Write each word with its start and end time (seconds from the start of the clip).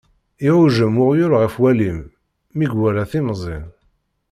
Iɛujjem 0.47 0.95
uɣyul 1.03 1.33
ɣef 1.41 1.55
walim, 1.61 1.99
mi 2.57 2.65
iwala 2.69 3.03
timẓin. 3.11 3.65